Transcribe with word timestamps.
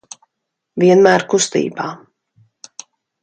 Vienmēr 0.83 1.25
kustībā. 1.33 1.91